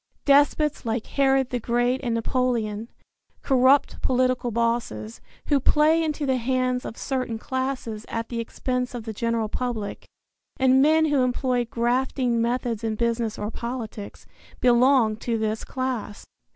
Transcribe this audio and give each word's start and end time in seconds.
Despots 0.25 0.83
like 0.83 1.05
Herod 1.05 1.51
the 1.51 1.59
Great 1.59 2.01
and 2.01 2.15
Napoleon, 2.15 2.89
corrupt 3.43 4.01
political 4.01 4.49
bosses, 4.49 5.21
who 5.45 5.59
play 5.59 6.03
into 6.03 6.25
the 6.25 6.37
hands 6.37 6.85
of 6.85 6.97
certain 6.97 7.37
classes 7.37 8.03
at 8.09 8.29
the 8.29 8.39
expense 8.39 8.95
of 8.95 9.03
the 9.03 9.13
general 9.13 9.47
public, 9.47 10.07
and 10.57 10.81
men 10.81 11.05
who 11.05 11.21
employ 11.21 11.65
grafting 11.65 12.41
methods 12.41 12.83
in 12.83 12.95
business 12.95 13.37
or 13.37 13.51
politics, 13.51 14.25
belong 14.59 15.17
to 15.17 15.37
this 15.37 15.63
class. 15.63 16.25